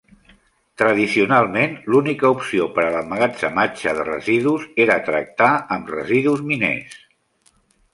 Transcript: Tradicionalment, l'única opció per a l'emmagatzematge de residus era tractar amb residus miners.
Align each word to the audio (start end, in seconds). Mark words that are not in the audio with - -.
Tradicionalment, 0.81 1.75
l'única 1.95 2.31
opció 2.37 2.67
per 2.79 2.87
a 2.87 2.91
l'emmagatzematge 2.97 3.95
de 4.01 4.09
residus 4.11 4.69
era 4.89 5.01
tractar 5.13 5.55
amb 5.79 5.97
residus 5.99 6.47
miners. 6.53 7.03